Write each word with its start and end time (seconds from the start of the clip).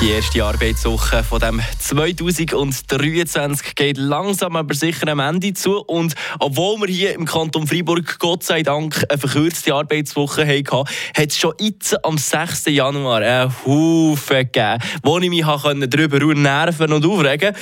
Die 0.00 0.10
erste 0.10 0.44
Arbeitswoche 0.44 1.24
von 1.24 1.40
dem 1.40 1.60
2023 1.80 3.74
geht 3.74 3.98
langsam 3.98 4.54
aber 4.54 4.72
sicher 4.72 5.08
am 5.08 5.18
Ende 5.18 5.54
zu. 5.54 5.80
Und 5.80 6.14
obwohl 6.38 6.80
wir 6.82 6.86
hier 6.86 7.14
im 7.14 7.24
Kanton 7.24 7.66
Freiburg 7.66 8.20
Gott 8.20 8.44
sei 8.44 8.62
Dank 8.62 9.04
eine 9.08 9.18
verkürzte 9.18 9.74
Arbeitswoche 9.74 10.46
hatten, 10.46 10.88
hat 11.16 11.30
es 11.30 11.36
schon 11.36 11.54
jetzt 11.58 12.04
am 12.04 12.16
6. 12.16 12.66
Januar 12.66 13.22
einen 13.22 13.52
Haufen 13.66 14.36
gegeben, 14.36 14.78
wo 15.02 15.18
ich 15.18 15.30
mich 15.30 15.44
darüber 15.44 16.32
nerven 16.32 16.92
und 16.92 17.04
aufregen. 17.04 17.56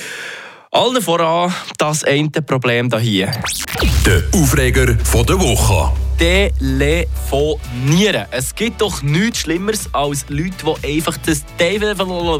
Allen 0.69 1.01
voran 1.01 1.51
das 1.79 2.03
eine 2.03 2.29
Problem 2.29 2.91
hier. 2.99 3.31
Der 4.05 4.23
Aufreger 4.35 4.85
der 4.93 5.39
Woche 5.39 6.06
telefonieren. 6.17 8.25
Es 8.31 8.55
gibt 8.55 8.81
doch 8.81 9.01
nichts 9.01 9.39
Schlimmeres 9.39 9.89
als 9.93 10.25
Leute, 10.29 10.75
die 10.83 10.97
einfach 10.97 11.17
das 11.25 11.43
Telefon. 11.57 12.37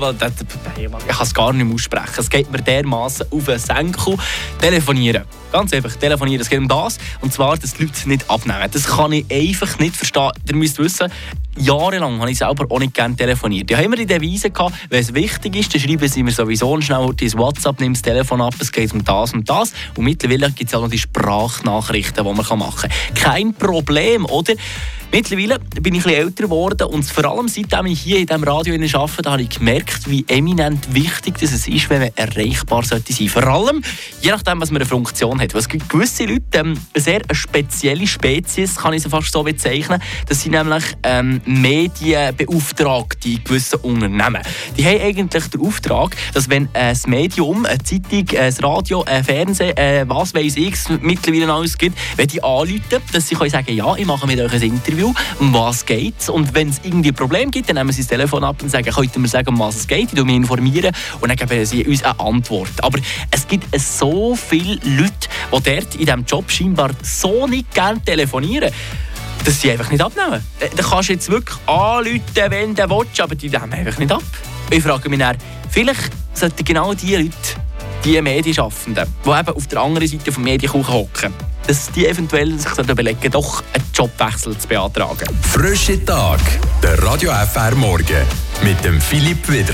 Ich 0.76 1.08
kann 1.08 1.22
es 1.22 1.34
gar 1.34 1.54
nicht 1.54 1.66
mehr 1.66 1.76
aussprechen. 1.76 2.14
Es 2.18 2.30
geht 2.30 2.52
mir 2.52 2.62
dermaßen 2.62 3.28
auf 3.32 3.46
den 3.46 3.60
Senkel. 3.60 4.18
Telefonieren. 4.60 5.24
Ganz 5.52 5.74
einfach, 5.74 5.96
telefonieren. 5.96 6.42
Es 6.42 6.50
geht 6.50 6.60
um 6.60 6.68
das. 6.68 6.98
Und 7.22 7.34
zwar, 7.34 7.58
dass 7.58 7.74
die 7.74 7.84
Leute 7.84 8.10
nicht 8.10 8.30
abnehmen. 8.30 8.70
Das 8.72 8.86
kann 8.86 9.12
ich 9.12 9.26
einfach 9.32 9.80
nicht 9.80 9.96
verstehen. 9.96 10.32
Ihr 10.48 10.56
müsst 10.56 10.80
wissen, 10.80 11.12
jahrelang 11.60 12.20
habe 12.20 12.32
ich 12.32 12.38
selber 12.38 12.66
auch 12.70 12.80
nicht 12.80 12.94
gerne 12.94 13.16
telefoniert. 13.16 13.70
Ja, 13.70 13.78
haben 13.78 13.92
wir 13.92 13.98
die 13.98 14.06
Devise 14.06 14.50
gehabt, 14.50 14.76
wenn 14.90 15.02
es 15.02 15.14
wichtig 15.14 15.56
ist, 15.56 15.74
dann 15.74 15.82
schreiben 15.82 16.08
sie 16.08 16.24
mir 16.24 16.32
sowieso 16.32 16.80
schnell 16.82 17.10
ins 17.20 17.38
WhatsApp, 17.38 17.80
nimm 17.80 17.94
das 17.94 18.02
Telefon 18.02 18.42
ab, 18.42 18.54
es 18.60 18.72
geht 18.72 18.94
um 18.94 19.04
das 19.04 19.34
und 19.34 19.50
das. 19.50 19.74
Und 19.96 20.04
mittlerweile 20.04 20.52
gibt 20.52 20.70
es 20.70 20.76
auch 20.76 20.82
noch 20.82 20.90
die 20.90 20.98
Sprachnachrichten, 20.98 22.26
die 22.26 22.34
man 22.34 22.60
machen 22.60 22.82
kann. 22.82 22.92
Kein 23.16 23.54
Problem, 23.54 24.26
oder? 24.26 24.54
Mittlerweile 25.10 25.60
bin 25.82 25.96
ich 25.96 26.02
etwas 26.02 26.14
älter 26.14 26.44
geworden 26.44 26.88
und 26.88 27.04
vor 27.04 27.24
allem 27.26 27.48
seitdem 27.48 27.86
ich 27.86 28.02
hier 28.02 28.20
in 28.20 28.26
diesem 28.26 28.44
Radio 28.44 28.74
arbeite, 28.74 29.32
habe 29.32 29.42
ich 29.42 29.50
gemerkt, 29.50 30.10
wie 30.10 30.26
eminent 30.28 30.94
wichtig 30.94 31.36
es 31.42 31.66
ist, 31.66 31.90
wenn 31.90 32.02
man 32.02 32.10
erreichbar 32.16 32.84
sollte 32.84 33.14
sein. 33.14 33.30
Vor 33.30 33.48
allem, 33.48 33.82
je 34.22 34.32
nachdem, 34.32 34.60
was 34.60 34.70
man 34.70 34.82
eine 34.82 34.86
Funktion 34.90 35.40
hat. 35.40 35.56
Es 35.56 35.70
gibt 35.70 35.88
gewisse 35.88 36.26
Leute, 36.26 36.44
ähm, 36.56 36.78
eine 36.94 37.04
sehr 37.04 37.22
spezielle 37.32 38.06
Spezies, 38.06 38.76
kann 38.76 38.94
ich 38.94 39.04
sie 39.04 39.10
fast 39.10 39.32
so 39.32 39.44
bezeichnen. 39.44 40.02
Das 40.28 40.44
sind 40.44 40.52
nämlich 40.52 40.84
ähm, 41.04 41.40
Medienbeauftragte 41.46 43.30
in 43.30 43.44
gewissen 43.46 43.80
Unternehmen. 43.80 44.42
Die 44.76 44.84
haben 44.84 45.02
eigentlich 45.02 45.48
den 45.48 45.62
Auftrag, 45.62 46.18
dass 46.34 46.50
wenn 46.50 46.68
ein 46.74 46.98
Medium, 47.08 47.66
eine 47.66 47.82
Zeitung, 47.82 48.26
ein 48.38 48.54
Radio, 48.62 49.04
ein 49.04 49.24
Fernsehen, 49.24 49.76
äh, 49.78 50.04
was 50.06 50.34
weiß 50.34 50.58
ich, 50.58 50.76
mittlerweile 51.02 51.52
alles 51.52 51.78
gibt, 51.78 51.98
wenn 52.18 52.28
die 52.28 52.44
anrufen, 52.44 52.82
dass 53.14 53.30
sie 53.30 53.36
können 53.36 53.52
sagen, 53.52 53.74
ja, 53.74 53.96
ich 53.96 54.06
mache 54.06 54.28
mit 54.28 54.40
euch 54.42 54.52
ein 54.52 54.62
Interview 54.62 54.97
Interview, 54.98 55.14
um 55.40 55.54
was 55.54 55.86
geht 55.86 56.28
Und 56.30 56.54
wenn 56.54 56.70
es 56.70 56.80
irgendwie 56.84 57.10
ein 57.10 57.16
Problem 57.16 57.52
gibt, 57.52 57.70
dann 57.70 57.76
nehmen 57.76 57.92
sie 57.92 58.02
das 58.02 58.08
Telefon 58.08 58.44
ab 58.44 58.62
und 58.62 58.70
sagen, 58.70 58.90
könnt 58.90 59.16
ihr 59.16 59.20
mir 59.20 59.28
sagen, 59.28 59.50
um 59.50 59.60
was 59.60 59.76
es 59.76 59.88
geht, 59.88 60.12
ich 60.14 60.24
mich 60.24 60.36
informieren 60.36 60.92
und 61.22 61.30
dann 61.30 61.38
geben 61.38 61.66
sie 61.66 61.86
uns 61.86 62.04
eine 62.04 62.20
Antwort. 62.20 62.84
Aber 62.84 63.00
es 63.32 63.48
gibt 63.48 63.68
so 63.80 64.36
viele 64.36 64.76
Leute, 64.84 65.12
die 65.52 65.64
dort 65.64 65.96
in 65.96 66.06
diesem 66.06 66.26
Job 66.26 66.50
scheinbar 66.50 66.92
so 67.02 67.48
nicht 67.48 67.74
gerne 67.74 68.02
telefonieren 68.04 68.72
dass 69.46 69.62
sie 69.62 69.72
einfach 69.72 69.90
nicht 69.90 70.02
abnehmen. 70.02 70.44
Da 70.60 70.84
kannst 70.84 71.08
du 71.08 71.14
jetzt 71.14 71.30
wirklich 71.30 71.56
anrufen, 71.68 72.22
wenn 72.36 72.76
du 72.76 72.90
willst, 72.90 73.22
aber 73.22 73.36
die 73.36 73.48
nehmen 73.48 73.72
einfach 73.72 73.98
nicht 73.98 74.12
ab. 74.12 74.24
Ich 74.70 74.84
frage 74.84 75.08
mich 75.08 75.20
dann, 75.20 75.38
vielleicht 75.70 76.12
sollten 76.34 76.66
genau 76.66 76.94
diese 76.94 77.18
Leute, 77.18 77.32
die 78.04 78.22
Medienschaffenden, 78.22 79.08
die 79.24 79.30
eben 79.30 79.50
auf 79.50 79.68
der 79.68 79.80
anderen 79.80 80.08
Seite 80.08 80.24
des 80.26 80.38
Medienkuchen 80.38 80.94
hocken, 80.94 81.34
dass 81.68 81.92
die 81.92 82.08
eventuell 82.08 82.58
sich 82.58 82.78
überlegen, 82.78 83.32
doch 83.32 83.64
einen 83.74 83.87
Jobwechsel 83.98 84.56
zu 84.56 84.68
beantragen. 84.68 85.28
Frische 85.42 86.06
Tag, 86.06 86.40
der 86.84 87.02
Radio 87.02 87.32
FR 87.32 87.74
Morgen 87.74 88.28
mit 88.64 88.84
dem 88.86 89.02
Philipp 89.02 89.50
Widra. 89.50 89.66